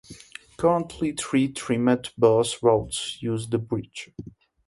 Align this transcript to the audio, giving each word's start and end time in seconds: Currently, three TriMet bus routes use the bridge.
Currently, 0.57 1.11
three 1.11 1.49
TriMet 1.53 2.09
bus 2.17 2.63
routes 2.63 3.21
use 3.21 3.47
the 3.47 3.59
bridge. 3.59 4.09